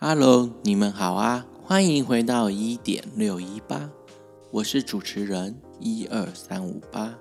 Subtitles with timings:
[0.00, 1.44] Hello，你们好啊！
[1.64, 3.90] 欢迎回到一点六一八，
[4.52, 7.18] 我是主持人一二三五八。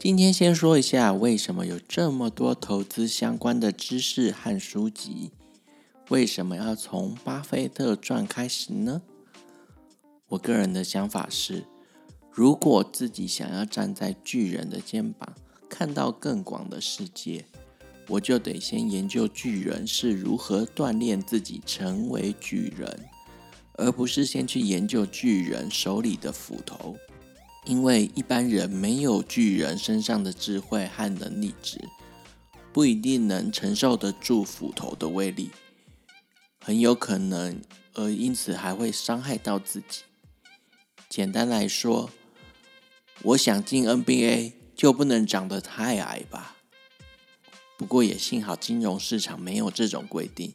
[0.00, 5.30] 今天先说一下为什么有这么多投资相关的知识和书籍，
[6.08, 9.02] 为什么要从巴菲特传开始呢？
[10.30, 11.66] 我个人的想法是，
[12.32, 15.36] 如果自己想要站在巨人的肩膀，
[15.68, 17.44] 看到更广的世界。
[18.08, 23.08] 我就得先研究巨人是如何锻炼自己成为巨人，
[23.74, 26.96] 而不是先去研究巨人手里的斧头，
[27.64, 31.80] 因为一般人没有巨人身上的智慧和能力值，
[32.72, 35.50] 不一定能承受得住斧头的威力，
[36.60, 37.60] 很有可能，
[37.94, 40.02] 而因此还会伤害到自己。
[41.08, 42.10] 简单来说，
[43.22, 46.55] 我想进 NBA 就不能长得太矮吧？
[47.76, 50.52] 不过也幸好，金融市场没有这种规定，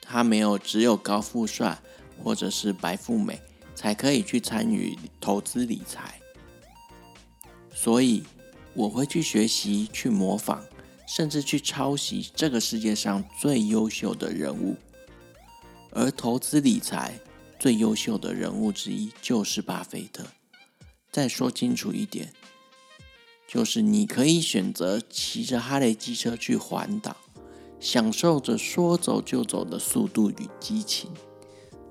[0.00, 1.78] 它没有只有高富帅
[2.22, 3.40] 或者是白富美
[3.74, 6.20] 才可以去参与投资理财，
[7.74, 8.22] 所以
[8.74, 10.62] 我会去学习、去模仿，
[11.06, 14.76] 甚至去抄袭这个世界上最优秀的人物，
[15.90, 17.18] 而投资理财
[17.58, 20.24] 最优秀的人物之一就是巴菲特。
[21.10, 22.32] 再说清楚一点。
[23.48, 27.16] 就是你可以选择骑着哈雷机车去环岛，
[27.80, 31.10] 享受着说走就走的速度与激情，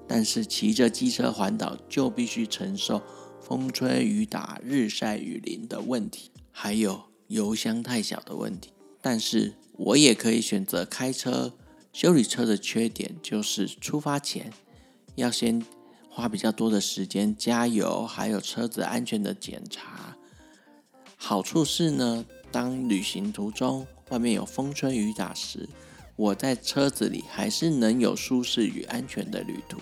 [0.07, 3.01] 但是骑着机车环岛就必须承受
[3.41, 8.69] 风吹雨打、日晒雨淋的问题，还有油箱太小的问题。
[9.01, 11.53] 但是我也可以选择开车，
[11.91, 14.53] 修理车的缺点就是出发前
[15.15, 15.65] 要先
[16.07, 20.16] 花比较多的时间加油，还有车子安全的检查。
[21.19, 25.67] 好处是呢，当旅行途中外面有风吹雨打时，
[26.15, 29.77] 我在车子里还是能有舒适与安全的旅途。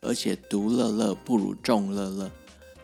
[0.00, 2.30] 而且独乐乐不如众乐乐，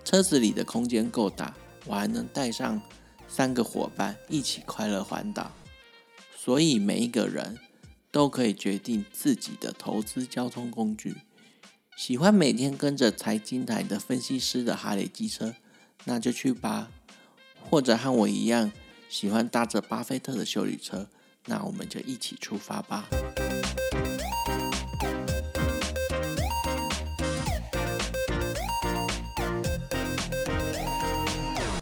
[0.05, 1.55] 车子里的空间够大，
[1.85, 2.81] 我还能带上
[3.29, 5.53] 三个伙伴一起快乐环岛。
[6.37, 7.59] 所以每一个人
[8.11, 11.17] 都可以决定自己的投资交通工具。
[11.97, 15.55] 喜欢每天跟着财经台的分析师的哈雷机车，
[16.05, 16.91] 那就去吧。
[17.71, 18.71] 或者和我一样
[19.09, 21.07] 喜欢搭着巴菲特的修理车，
[21.47, 23.09] 那我们就一起出发吧。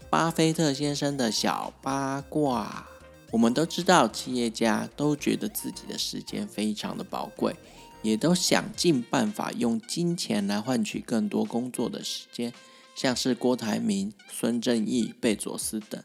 [0.09, 2.87] 巴菲特先生的小八卦，
[3.31, 7.57] 我们都知道，企业家都觉得自己的时间非常的宝贵，
[8.03, 12.53] 也都想尽办法用金钱来换取更多工作的时间。
[12.95, 16.03] 像是郭台铭、孙正义、贝佐斯等，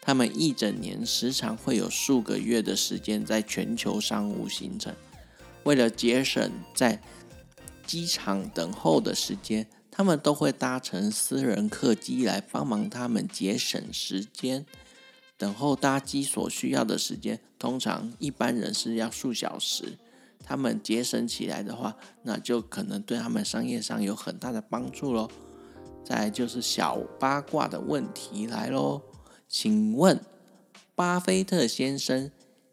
[0.00, 4.94] 他们一整年时常会有数个月的时间在全球商务行程。
[5.64, 7.00] 为了节省在
[7.86, 14.64] 机场等候的时间，他们都会搭乘私人客机来帮忙他们节省时间。
[15.36, 19.98] 等候搭机所需要的时间，通常一般人是要数小时，
[20.44, 25.28] 他们节省起来的话，那就可能对他们商业上有很大的帮助喽。
[26.12, 29.00] 再来就是小八卦的问题来喽，
[29.48, 30.22] 请问
[30.94, 32.30] 巴菲特先生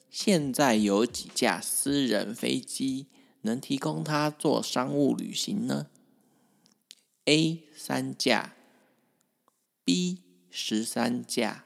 [0.09, 3.07] 现在有几架私人飞机
[3.43, 5.87] 能提供他做商务旅行呢
[7.23, 8.55] ？A 三架
[9.85, 11.63] ，B 十三架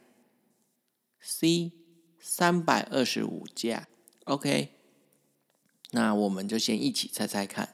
[1.19, 1.71] ，C
[2.19, 3.87] 三百二十五架。
[4.25, 4.73] OK，
[5.89, 7.73] 那我们就先一起猜猜看，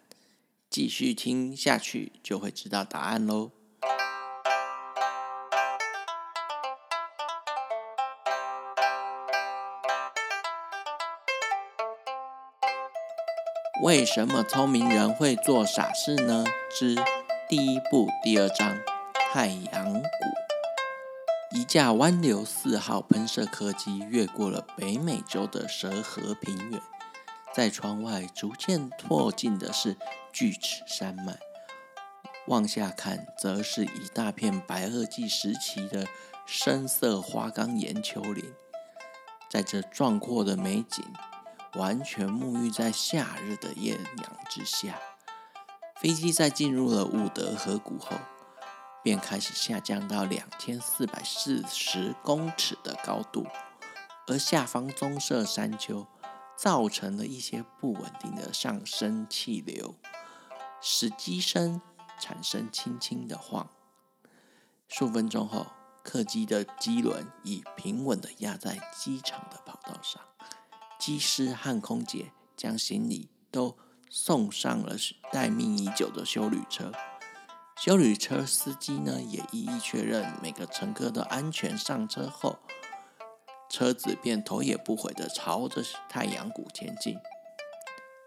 [0.69, 3.51] 继续听下去就会知道答案喽。
[13.81, 16.43] 为什么聪明人会做傻事呢？
[16.77, 16.97] 之
[17.47, 18.77] 第一部第二章：
[19.31, 20.01] 太阳谷。
[21.55, 26.81] 一架湾流四号喷射客机越过了北美洲的蛇河平原，
[27.53, 29.95] 在窗外逐渐迫近的是
[30.33, 31.39] 锯齿山脉，
[32.47, 36.05] 往下看，则是一大片白垩纪时期的
[36.45, 38.53] 深色花岗岩丘陵。
[39.49, 41.05] 在这壮阔的美景。
[41.75, 44.99] 完全沐浴在夏日的艳阳之下，
[46.01, 48.17] 飞机在进入了伍德河谷后，
[49.03, 53.45] 便开始下降到两千四百四十公尺的高度，
[54.27, 56.07] 而下方棕色山丘
[56.57, 59.95] 造成了一些不稳定的上升气流，
[60.81, 61.79] 使机身
[62.19, 63.69] 产生轻轻的晃。
[64.87, 65.67] 数分钟后，
[66.03, 70.19] 客机的机轮已平稳地压在机场的跑道上。
[70.99, 73.77] 机师和空姐将行李都
[74.09, 74.97] 送上了
[75.31, 76.91] 待命已久的修旅车。
[77.77, 82.59] 修旅车司机呢，也一一确认每个乘客的安全上车后，
[83.69, 87.17] 车子便头也不回地朝着太阳谷前进。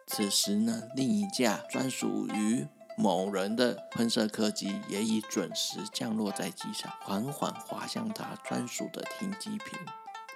[0.07, 2.67] 此时呢，另一架专属于
[2.97, 9.79] 某人的喷射客机也已准时降落在机场，缓缓滑向他专属的停机坪。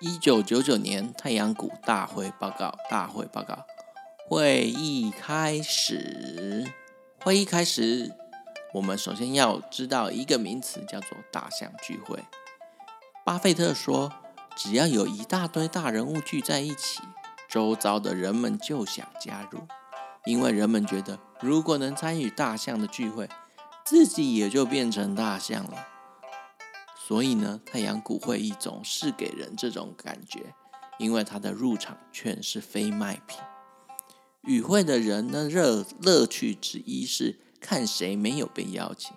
[0.01, 3.65] 一九九九年太阳谷大会报告，大会报告，
[4.29, 6.71] 会议开始。
[7.25, 8.13] 会议开始。
[8.75, 12.23] 我们首先要知道一个名词，叫做“大象聚会”。
[13.25, 14.13] 巴菲特说
[14.55, 17.01] ：“只要有一大堆大人物聚在一起，
[17.49, 19.61] 周遭的人们就想加入，
[20.27, 23.27] 因为人们觉得，如果能参与大象的聚会，
[23.83, 25.87] 自己也就变成大象了。
[27.07, 30.55] 所以呢，太阳谷会议总是给人这种感觉，
[30.99, 33.39] 因为它的入场券是非卖品。
[34.43, 39.17] 与会的人的乐乐趣之一是。”看谁没有被邀请，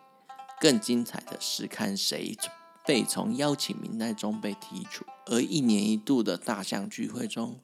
[0.59, 2.35] 更精彩的是看谁
[2.83, 5.05] 被从邀请名单中被剔除。
[5.27, 7.59] 而一年一度的大象聚会中，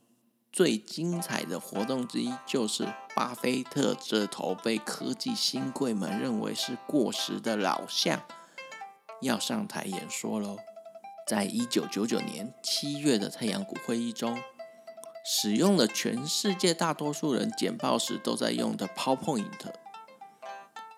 [0.51, 8.22] 最精彩的活动之一就是巴菲特这头被科技新贵们认为是过时的老象
[9.25, 10.57] 要上台演说喽。
[11.27, 14.39] 在一九九九年七月的太阳谷会议中，
[15.25, 19.74] 使用了全世界大多数人简报时都在用的 PowerPoint。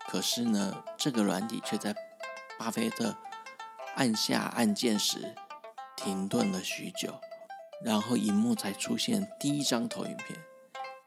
[0.08, 1.96] 可是呢，这个软体却在
[2.60, 3.16] 巴菲特
[3.96, 5.34] 按下按键时
[5.96, 7.20] 停顿了许久，
[7.82, 10.38] 然后荧幕才出现第一张投影片。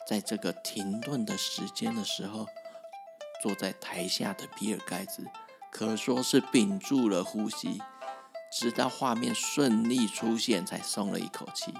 [0.09, 2.47] 在这个停顿的时间的时候，
[3.43, 5.27] 坐在台下的比尔盖茨
[5.71, 7.81] 可说是屏住了呼吸，
[8.53, 11.73] 直到画面顺利出现才松了一口气。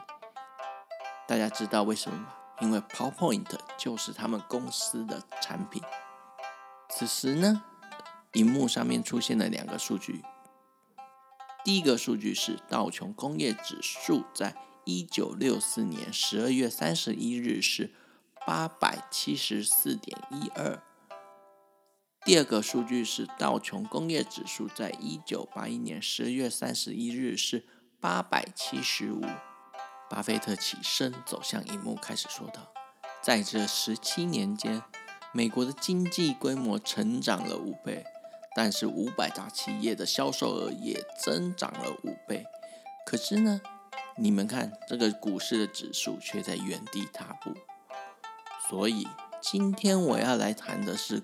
[1.27, 2.35] 大家知道为什么吗？
[2.61, 3.47] 因为 PowerPoint
[3.77, 5.83] 就是他们公司的产品。
[6.89, 7.63] 此时呢，
[8.33, 10.23] 荧幕上面出现了两个数据。
[11.63, 17.93] 第一个数据是道琼工业指数在一九六四年十二月三十一日是
[18.47, 20.83] 八百七十四点一二。
[22.25, 27.65] 第二个数据是道琼工业指数在一九八一年十月三十一日是
[27.99, 29.23] 八百七十五。
[30.11, 32.73] 巴菲特起身走向荧幕，开始说道
[33.23, 34.83] ：“在这十七年间。”
[35.33, 38.05] 美国的经济规模成长了五倍，
[38.57, 42.45] 但是五百大企业的销售额也增长了五倍。
[43.07, 43.61] 可是呢，
[44.17, 47.55] 你们看这个股市的指数却在原地踏步。
[48.69, 49.07] 所以
[49.41, 51.23] 今天我要来谈的是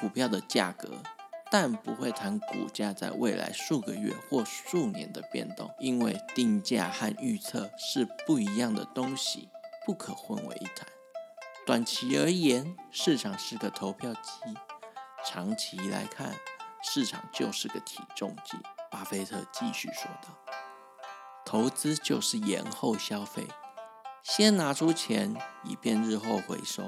[0.00, 1.02] 股票的价格，
[1.50, 9.48] 但不会谈股价在未来数个月或数年的变动，因为定价和预测是不一样的东西，
[9.86, 10.86] 不可混为一谈。
[11.66, 14.54] 短期而言，市场是个投票机；
[15.24, 16.34] 长期来看，
[16.82, 18.58] 市场就是个体重机。
[18.90, 20.38] 巴菲特继续说道
[21.44, 23.48] ：“投资就是延后消费，
[24.22, 26.86] 先拿出钱，以便日后回收。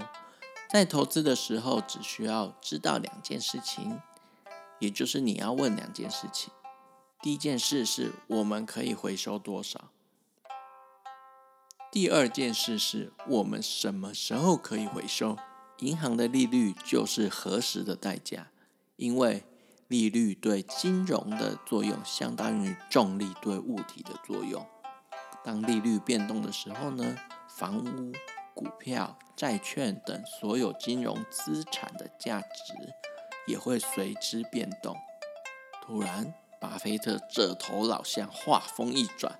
[0.68, 4.00] 在投资的时候，只需要知道两件事情，
[4.78, 6.52] 也就是你要问两件事情。
[7.22, 9.90] 第一件事是我们可以回收多少。”
[11.90, 15.38] 第二件事是我们什么时候可以回收？
[15.78, 18.48] 银行的利率就是何时的代价，
[18.96, 19.44] 因为
[19.88, 24.66] 利率对金融的作用相当于重力对物体的作用。
[25.44, 27.16] 当利率变动的时候呢，
[27.48, 28.12] 房屋、
[28.56, 32.72] 股票、债券等所有金融资产的价值
[33.46, 34.96] 也会随之变动。
[35.82, 39.38] 突然，巴菲特这头老象话锋一转。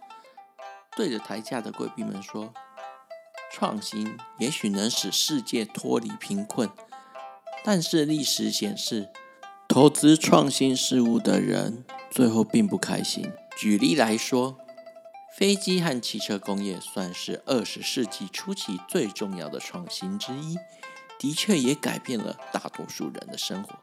[0.94, 2.52] 对着台下的贵宾们说
[3.50, 6.68] ：“创新也许能使世界脱离贫困，
[7.64, 9.08] 但是历史显示，
[9.66, 13.32] 投资创新事物的人最后并不开心。
[13.56, 14.58] 举例来说，
[15.36, 20.56] 飞机和汽车工业算是二十世纪初期最重要的创新之一，
[21.18, 23.78] 的确也改变了大多数人的生活。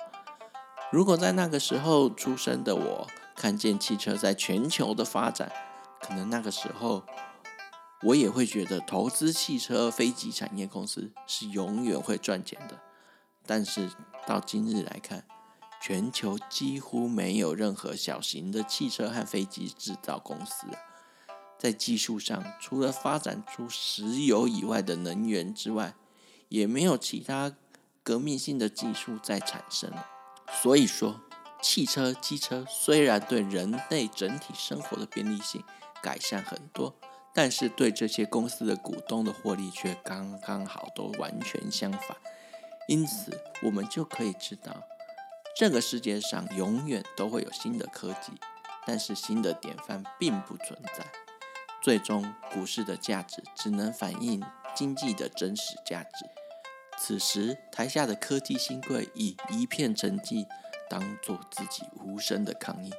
[0.91, 5.51] 如果在那个时候出生的我，看见汽车在全球的发展，
[6.01, 7.03] 可能那个时候，
[8.01, 12.79] 我也会觉得投资汽车、飞机产业公司是永远会赚钱的。
[13.45, 13.91] 但是
[14.25, 15.23] 到今日来看，
[15.79, 20.65] 全球几乎没有任何小型的汽车和飞机制造公司。
[21.63, 25.95] 在技术上，除了发展出石油以外的能源之外，
[26.49, 27.55] 也没有其他
[28.03, 29.89] 革命性的技术在产生。
[30.61, 31.21] 所以说，
[31.61, 35.63] 汽车、机车虽然对人类整体生活的便利性，
[36.01, 36.93] 改善很多，
[37.33, 42.17] 但是对这些公司的股东的获利却刚刚好都完全相反。
[42.89, 44.83] 因此，我们就可以知道，
[45.55, 48.33] 这个世界上永远都会有新的科技，
[48.85, 51.22] 但是新的典范并不存在。
[51.83, 54.41] 最终，股市的价值只能反映
[54.73, 56.25] 经济的真实价值。
[56.97, 60.47] 此时，台下的科技新贵以一片沉寂，
[60.89, 62.93] 当做自己无声的抗议。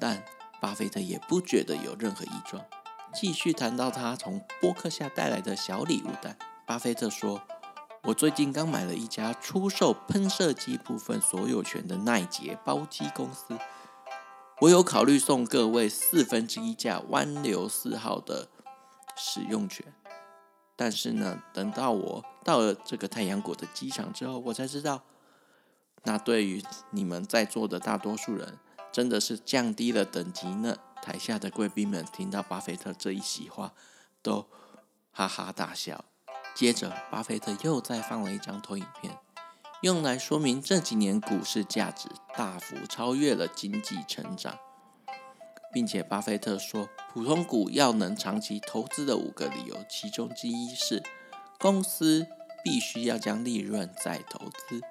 [0.00, 0.24] 但
[0.62, 2.64] 巴菲特也不觉得有任何异状，
[3.12, 6.38] 继续谈到他从波克夏带来的小礼物袋。
[6.66, 7.42] 巴菲特说
[8.04, 13.58] ：“我最近刚买了一家出售喷射机部分所有权的奈捷包机公司，
[14.60, 18.48] 我有考虑送各位四分之一架湾流四号的
[19.16, 19.92] 使用权。
[20.76, 25.02] 但是呢，等到我到了这个太阳谷的机场之后，我才知道，
[26.04, 28.58] 那对于你们在座的大多数人。”
[28.92, 30.76] 真的是降低了等级呢！
[31.00, 33.72] 台下的贵宾们听到巴菲特这一席话，
[34.20, 34.48] 都
[35.12, 36.04] 哈哈大笑。
[36.56, 39.16] 接着，巴菲特又再放了一张投影片，
[39.82, 42.06] 用来说明这几年股市价值
[42.36, 44.58] 大幅超越了经济成长，
[45.72, 51.02] 并且巴菲特说，普通股要能长期投资的五个理由，其中之一是
[51.58, 52.26] 公司
[52.62, 54.82] 必须要将利润再投资。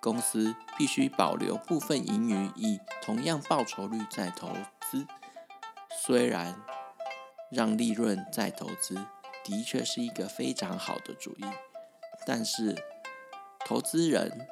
[0.00, 4.48] 公司必须保留部分盈余，以同样报酬率再投
[4.90, 5.06] 资。
[6.02, 6.60] 虽然
[7.52, 8.96] 让利润再投资
[9.44, 11.44] 的确是一个非常好的主意，
[12.26, 12.76] 但是
[13.66, 14.46] 投资人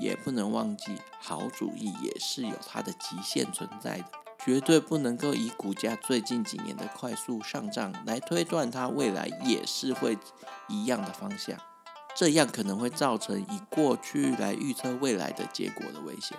[0.00, 4.04] 也不能忘记，好主意也是有它的极限存在的。
[4.42, 10.16] 绝对不能够以股价最近几年的快速上涨来推断它未来也是会
[10.66, 11.58] 一样的方向。
[12.16, 16.36] 这样可能会造成以过去来预测未来的结果的危险。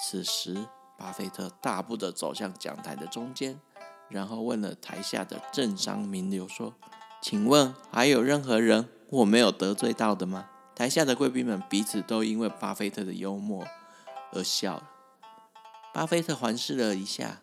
[0.00, 0.66] 此时，
[0.98, 3.60] 巴菲特大步地走向讲台的中间，
[4.08, 6.74] 然后问了台下的政商名流说
[7.22, 13.66] ：“请问还有任何人我没有得罪到的吗？”台下的贵宾们彼此都因为巴菲特的幽默
[14.30, 14.88] 而笑了。
[15.92, 17.42] 巴菲特环视了一下，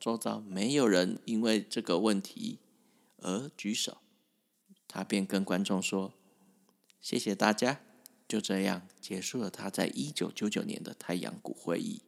[0.00, 2.58] 周遭没有人因为这个问题
[3.18, 3.98] 而举手，
[4.88, 6.12] 他便跟观众说。
[7.00, 7.82] 谢谢大家，
[8.26, 12.02] 就这样结束了他在一九九九年的太阳谷会议。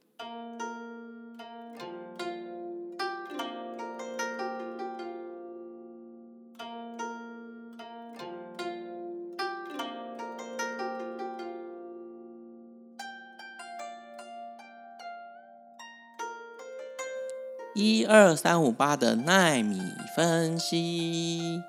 [17.86, 19.78] 一二三五八的奈米
[20.16, 21.60] 分析。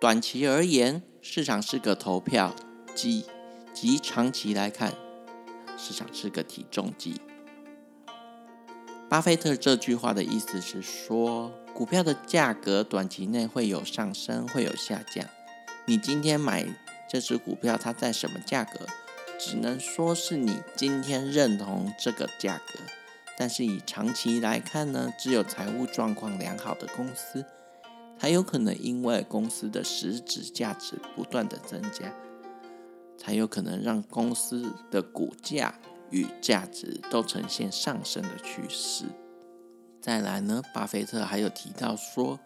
[0.00, 2.54] 短期而言，市场是个投票
[2.94, 3.24] 机；
[3.72, 4.94] 及长期来看，
[5.76, 7.20] 市场是个体重机。
[9.10, 15.26] 巴菲特这句话的意思是说，股票的价格短期内会有上升，会有下降。
[15.86, 16.64] 你今天买
[17.10, 18.86] 这只股票，它在什么价格？
[19.36, 22.78] 只能说是你今天认同这个价格。
[23.36, 27.44] 但是以长期来看呢，只有财务状况良好的公司。
[28.16, 32.14] 才有可能因为公司的实质价值不断的增加，
[33.18, 35.74] 才有可能让公司的股价
[36.10, 39.04] 与价值都呈现上升的趋势。
[40.00, 42.38] 再来呢，巴菲特还有提到说，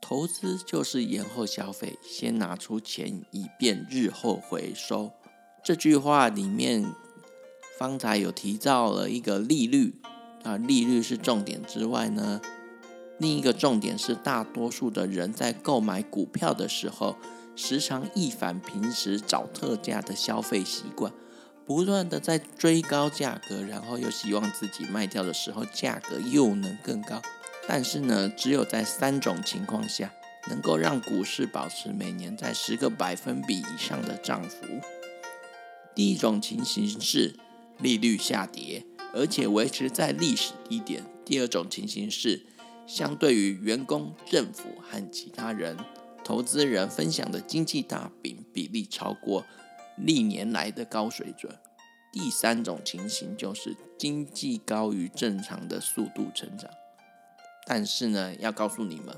[0.00, 5.12] 投资就是延后消费，先拿出钱以便日后回收。
[5.62, 6.84] 这句话里面，
[7.78, 9.94] 方才有提到了一个利率
[10.42, 12.40] 啊，利率是重点之外呢。
[13.18, 17.16] 另一个重点是，大多数的人在购买股票的时候，
[17.54, 21.12] 时常一反平时找特价的消费习惯，
[21.64, 27.22] 不断的在追高价格，然后又希望自己卖掉的时候价格又能更高。
[27.68, 30.12] 但是呢，只有在三种情况下，
[30.48, 34.66] 能够让股市保持每年在十个百分比以上的涨幅。
[35.94, 37.36] 第一种情形是
[37.78, 41.04] 利率下跌，而且维持在历史低点。
[41.24, 42.46] 第二种情形是。
[42.86, 45.74] 相对于员工、政府和其他人、
[46.22, 49.46] 投资人分享的经济大饼比例超过
[49.96, 51.50] 历年来的高水准。
[52.12, 56.68] 第三种情形就是经济高于正常的速度成长。
[57.66, 59.16] 但是呢，要告诉你们，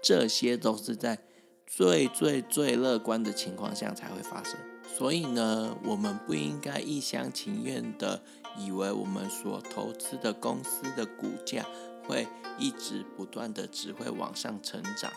[0.00, 1.18] 这些都是在
[1.66, 4.54] 最最最乐观的情况下才会发生。
[4.96, 8.22] 所以呢，我们不应该一厢情愿的
[8.58, 11.66] 以为我们所投资的公司的股价。
[12.08, 12.26] 会
[12.58, 15.12] 一直不断的只会往上成长。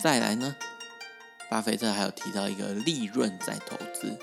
[0.00, 0.56] 再来呢，
[1.48, 4.18] 巴菲特还有提到一个利润再投资，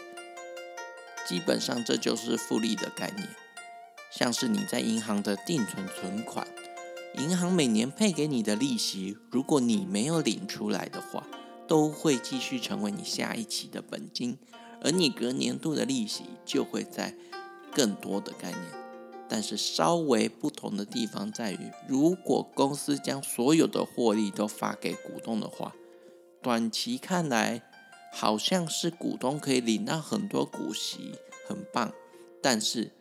[1.26, 3.30] 基本上这就是复利的概念。
[4.12, 6.46] 像是你在银行的定存存款，
[7.16, 11.26] 银行每年配给你的利息，如果你没有领出来的话，
[11.70, 14.38] 都会继续成为你下一期的本金，
[14.84, 17.16] 而你隔年度的利息就会在
[17.74, 18.62] 更多的概念。
[19.30, 25.74] 但是稍微不同的地方在于，如果公司将所有的获利都发给股东的话，
[26.42, 27.64] 短期看来
[28.12, 31.14] 好像是股东可以领到很多股息，
[31.48, 31.92] 很棒。
[32.44, 32.92] 但是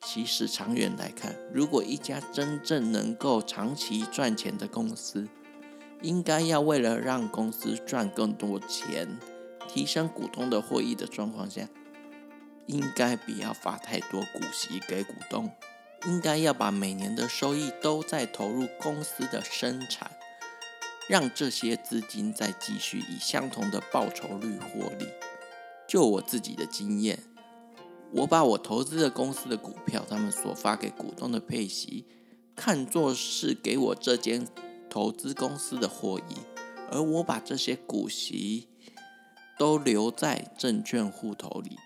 [0.00, 5.28] 其实长远来看，如果一家真正能够长期赚钱的公司，
[6.00, 9.16] 应该要为了让公司赚更多钱，
[9.72, 11.66] 提升股东的获益的状况下，
[12.66, 15.50] 应该不要发太多股息给股东，
[16.06, 20.10] 应该要把每年的收益都在投入公司的生产，
[21.08, 25.06] 让这些资金再继续以相同的报酬率获利。
[25.88, 27.18] 就我自己的经验。
[28.14, 32.04] 我把我投资的公司的股票，他们所发给股东的配息，
[32.54, 34.46] 看作是给我这间
[34.90, 36.36] 投资公司的获益，
[36.90, 38.68] 而我把这些股息
[39.62, 41.78] 都留在证券户头里，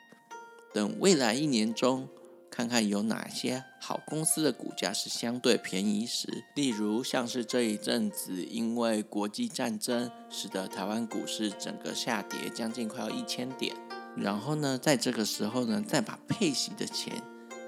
[0.72, 2.08] 等未来一年中，
[2.50, 13.76] 看看有哪些好公司的股价是相对便宜时，例如像是这一阵子因为国际战争，使得台湾股市整个下跌将近快要一千点。
[14.16, 17.22] 然后呢，在这个时候呢，再把配息的钱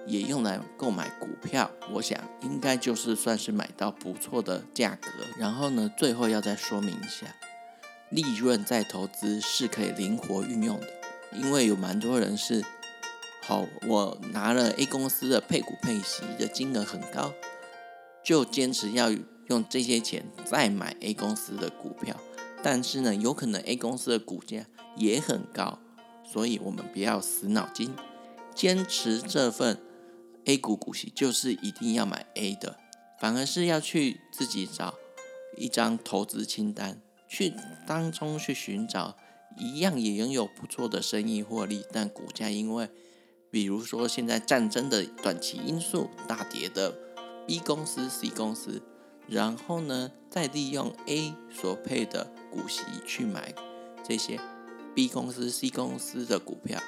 [0.06, 5.10] 也用来购买股票，我想应该就是算是买到不错的价格。
[5.38, 7.26] 然后呢，最后要再说明一下，
[8.10, 10.86] 利润再投资是可以灵活运用的，
[11.32, 12.64] 因为有蛮多人是，
[13.42, 17.32] 好，我拿了 A 公司的配股配息的金额很高，
[18.24, 19.10] 就坚持要
[19.48, 22.16] 用这些钱再买 A 公司的股票，
[22.62, 24.64] 但是呢，有可能 A 公司的股价
[24.96, 25.78] 也很高。
[26.30, 27.94] 所以，我们不要死脑筋，
[28.54, 29.80] 坚持这份
[30.44, 32.76] A 股股息就是一定要买 A 的，
[33.18, 34.94] 反而是要去自己找
[35.56, 37.52] 一张投资清单，去
[37.86, 39.16] 当中去寻找
[39.56, 42.88] 一样也拥有不错的生意获利，但股价因为，
[43.50, 46.94] 比如说现在战争的短期因素大跌的
[47.46, 48.82] B 公司、C 公司，
[49.26, 53.54] 然后呢，再利用 A 所配的股息去买
[54.06, 54.40] 这些。
[54.94, 56.80] B 公司、C 公司的股票，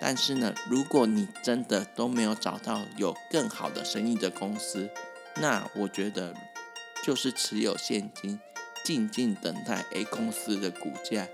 [0.00, 4.90] 但是呢，如果你真的都没有找到有更好的生意的公司，
[5.36, 6.34] 那我觉得
[7.02, 8.38] 就是持有现金，
[8.86, 11.26] 静静等待 A 公司的股价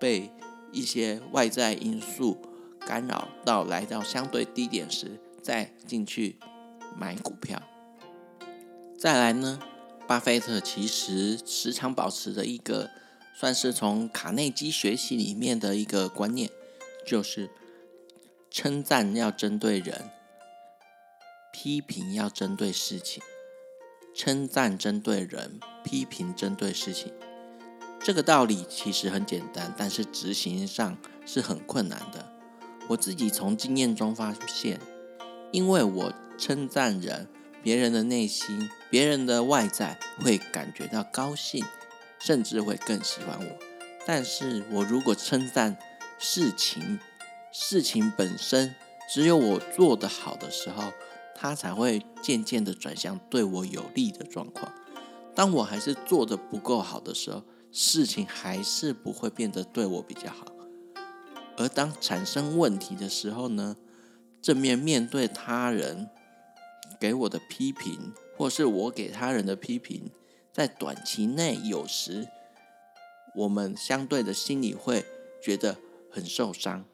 [0.00, 0.30] 被
[0.72, 2.40] 一些外在因素
[2.80, 6.38] 干扰到来到相对低点时，再进去
[6.96, 7.60] 买股票。
[8.98, 9.60] 再来呢，
[10.06, 12.88] 巴菲特其实时常保持着一个。
[13.38, 16.48] 算是从卡内基学习里面的一个观念，
[17.06, 17.50] 就是
[18.50, 20.08] 称赞要针对人，
[21.52, 23.22] 批评要针对事情。
[24.16, 27.12] 称赞针对人，批评针对事情。
[28.00, 32.32] 这个道理其实很简单，但是执行上是很困难的。
[32.88, 34.80] 我自己从经验中发现，
[35.52, 37.28] 因为我称赞人，
[37.62, 41.64] 别人的内心、别人的外在会感觉到高兴。
[42.18, 43.58] 甚至会更喜欢我，
[44.06, 45.76] 但是我如果称赞
[46.18, 46.98] 事情，
[47.52, 48.74] 事情本身
[49.06, 50.94] 只有我做得好的时候，
[51.38, 54.72] 它才会渐渐的转向对我有利的状况。
[55.34, 60.46] 当我还是做得不够好的时候，事情还是不会变得对我比较好。
[61.58, 63.76] 而当产生问题的时候呢，
[64.40, 66.08] 正面面对他人
[66.98, 70.10] 给我的批评，或是我给他人的批评。
[70.52, 72.26] 在短期内，有时
[73.34, 75.04] 我们相对的心里会
[75.42, 75.76] 觉得
[76.10, 76.86] 很受伤，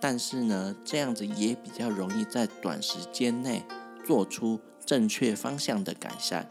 [0.00, 3.62] 但是呢，这样子也比较容易在短时间内
[4.06, 6.48] 做出正确方向的改善。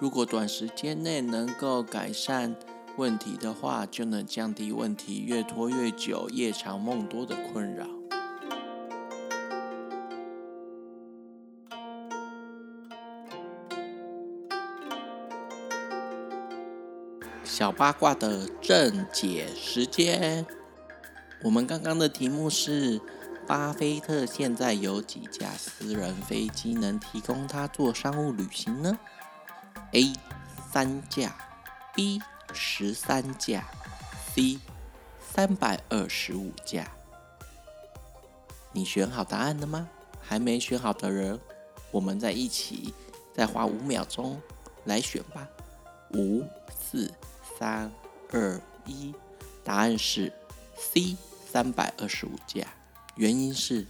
[0.00, 2.56] 如果短时间内能够改善
[2.96, 7.86] 问题的话，就能降低问题越拖越久、夜长梦多的困扰。
[17.44, 20.46] 小八卦的正解时间，
[21.40, 23.00] 我们刚刚的题目是：
[23.46, 28.98] 巴菲特现在有几架私人飞机能提供他做商务旅行呢
[29.92, 30.12] ？A.
[30.72, 31.36] 三架
[31.94, 32.20] ，B.
[32.52, 33.64] 十三架
[34.34, 34.58] ，C.
[35.20, 36.88] 三百二十五架。
[38.72, 39.88] 你选好答案了吗？
[40.20, 41.38] 还没选好的人，
[41.92, 42.92] 我们再一起
[43.32, 44.42] 再花五秒钟
[44.84, 45.48] 来选吧。
[46.14, 46.44] 五、
[46.80, 47.08] 四。
[47.58, 47.90] 三
[48.30, 49.12] 二一，
[49.64, 50.32] 答案是
[50.78, 51.16] C，
[51.50, 52.66] 三百二十五架。
[53.16, 53.86] 原因是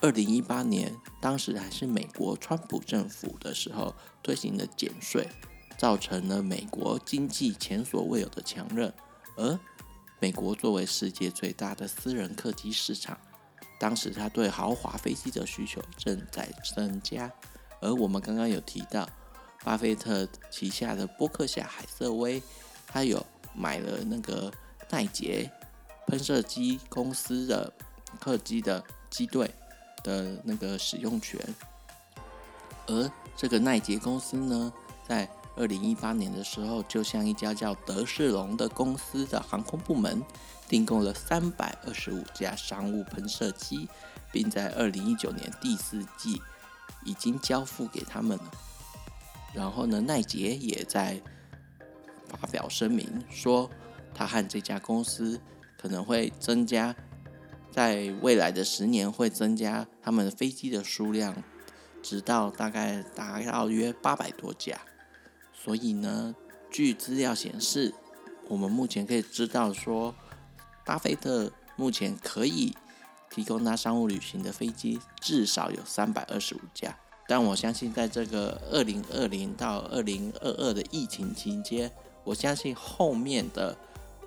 [0.00, 5.28] 二零一八年，当时还是美国川普政府的时候推行的减税，
[5.76, 8.92] 造成了美国经济前所未有的强韧。
[9.36, 9.58] 而
[10.20, 13.18] 美国作为世界最大的私人客机市场，
[13.78, 17.30] 当时他对豪华飞机的需求正在增加。
[17.80, 19.08] 而我们刚刚有提到，
[19.64, 22.42] 巴菲特旗下的波克夏海瑟威，
[22.86, 24.52] 他有买了那个
[24.90, 25.50] 奈捷
[26.10, 27.72] 喷射机公司的
[28.18, 29.50] 客机的机队。
[30.02, 31.38] 的那个使用权，
[32.86, 34.72] 而这个奈杰公司呢，
[35.06, 40.22] 在二零一八年的时候，就向一家叫德士隆的公司的航空部门
[40.66, 43.90] 订购了三百二十五架商务喷射机，
[44.32, 46.40] 并在二零一九年第四季
[47.04, 48.50] 已经交付给他们了。
[49.52, 51.20] 然后呢，奈杰也在
[52.26, 53.70] 发表声明说，
[54.14, 55.38] 他和这家公司
[55.80, 56.94] 可能会增加。
[57.70, 61.42] 在未来的十年会增加他们飞机的数量，
[62.02, 64.80] 直到大概达到约八百多架。
[65.54, 66.34] 所以呢，
[66.68, 67.94] 据资料显示，
[68.48, 70.14] 我们目前可以知道说，
[70.84, 72.76] 巴菲特目前可以
[73.30, 76.98] 提供他商务旅行的飞机至少有三百二十五架。
[77.28, 81.88] 但我相信，在这个二零二零到二零二二的疫情期间，
[82.24, 83.78] 我相信后面的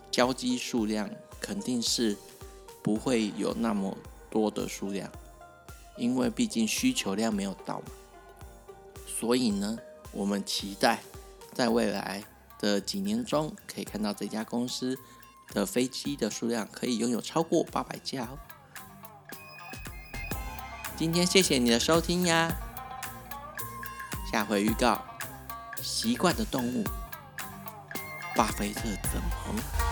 [0.09, 1.09] 交机数量
[1.43, 2.17] 肯定是。
[2.85, 3.97] 不会有那么
[4.29, 5.09] 多的数量，
[5.95, 7.81] 因为毕竟需求量没有到，
[9.07, 9.77] 所以呢，
[10.11, 10.99] 我们期待
[11.53, 12.21] 在未来
[12.59, 14.99] 的几年中，可以看到这家公司
[15.53, 18.37] 的飞机的数量可以拥有超过八百架哦。
[20.97, 22.53] 今天谢谢你的收听呀，
[24.29, 25.01] 下回预告：
[25.81, 26.83] 习惯的动物，
[28.35, 29.82] 巴菲特怎么？